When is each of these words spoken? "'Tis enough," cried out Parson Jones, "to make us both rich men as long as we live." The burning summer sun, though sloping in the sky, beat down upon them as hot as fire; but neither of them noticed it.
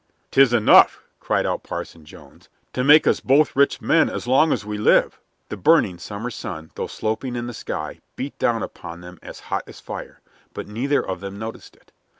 "'Tis 0.31 0.51
enough," 0.51 1.03
cried 1.19 1.45
out 1.45 1.61
Parson 1.61 2.05
Jones, 2.05 2.49
"to 2.73 2.83
make 2.83 3.05
us 3.05 3.19
both 3.19 3.55
rich 3.55 3.81
men 3.83 4.09
as 4.09 4.25
long 4.25 4.51
as 4.51 4.65
we 4.65 4.79
live." 4.79 5.19
The 5.49 5.57
burning 5.57 5.99
summer 5.99 6.31
sun, 6.31 6.71
though 6.73 6.87
sloping 6.87 7.35
in 7.35 7.45
the 7.45 7.53
sky, 7.53 7.99
beat 8.15 8.35
down 8.39 8.63
upon 8.63 9.01
them 9.01 9.19
as 9.21 9.41
hot 9.53 9.61
as 9.67 9.79
fire; 9.79 10.19
but 10.55 10.67
neither 10.67 11.05
of 11.07 11.19
them 11.19 11.37
noticed 11.37 11.75
it. 11.75 11.91